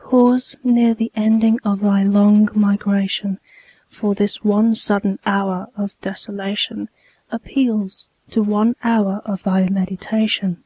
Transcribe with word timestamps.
Pause 0.00 0.56
near 0.64 0.94
the 0.94 1.12
ending 1.14 1.60
of 1.64 1.78
thy 1.78 2.02
long 2.02 2.48
migration; 2.56 3.38
For 3.88 4.16
this 4.16 4.42
one 4.42 4.74
sudden 4.74 5.20
hour 5.24 5.68
of 5.76 5.94
desolation 6.00 6.88
Appeals 7.30 8.10
to 8.30 8.42
one 8.42 8.74
hour 8.82 9.22
of 9.24 9.44
thy 9.44 9.68
meditation. 9.68 10.64